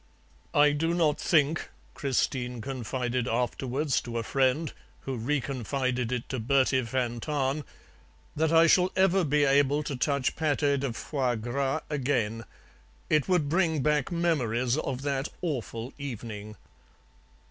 "'I 0.55 0.71
do 0.71 0.93
not 0.95 1.21
think,' 1.21 1.69
Christine 1.93 2.59
confided 2.59 3.27
afterwards 3.27 4.01
to 4.01 4.17
a 4.17 4.23
friend, 4.23 4.73
who 5.01 5.15
re 5.15 5.39
confided 5.39 6.11
it 6.11 6.27
to 6.29 6.39
Bertie 6.39 6.81
van 6.81 7.19
Tahn, 7.19 7.63
'that 8.35 8.51
I 8.51 8.65
shall 8.65 8.91
ever 8.95 9.23
be 9.23 9.43
able 9.45 9.83
to 9.83 9.95
touch 9.95 10.35
PATÉ 10.35 10.79
DE 10.79 10.91
FOIE 10.93 11.35
GRAS 11.35 11.81
again. 11.87 12.45
It 13.11 13.29
would 13.29 13.47
bring 13.47 13.83
back 13.83 14.11
memories 14.11 14.75
of 14.75 15.03
that 15.03 15.27
awful 15.43 15.93
evening.' 15.99 16.55